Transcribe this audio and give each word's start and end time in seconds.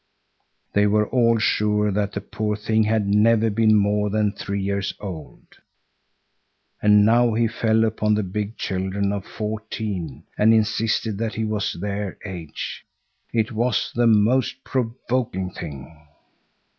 They 0.73 0.87
were 0.87 1.07
all 1.09 1.37
sure 1.37 1.91
that 1.91 2.13
the 2.13 2.21
poor 2.21 2.55
thing 2.55 2.85
had 2.85 3.05
never 3.07 3.51
been 3.51 3.75
more 3.75 4.09
than 4.09 4.31
three 4.31 4.59
years 4.59 4.95
old. 4.99 5.45
And 6.81 7.05
now 7.05 7.35
he 7.35 7.47
fell 7.47 7.83
upon 7.85 8.15
the 8.15 8.23
big 8.23 8.57
children 8.57 9.11
of 9.11 9.27
fourteen 9.27 10.23
and 10.39 10.55
insisted 10.55 11.19
that 11.19 11.35
he 11.35 11.45
was 11.45 11.73
their 11.79 12.17
age. 12.25 12.83
It 13.31 13.51
was 13.51 13.91
the 13.93 14.07
most 14.07 14.63
provoking 14.63 15.51
thing. 15.51 16.03